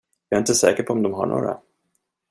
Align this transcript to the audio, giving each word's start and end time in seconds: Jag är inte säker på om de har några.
Jag 0.29 0.37
är 0.37 0.41
inte 0.41 0.55
säker 0.55 0.83
på 0.83 0.93
om 0.93 1.03
de 1.03 1.13
har 1.13 1.25
några. 1.25 1.61